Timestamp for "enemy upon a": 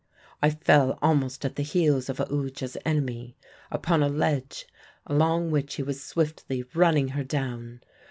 2.83-4.09